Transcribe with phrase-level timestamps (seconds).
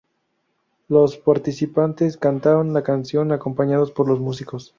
[0.87, 4.69] Los participantes cantan la canción acompañados por los músicos.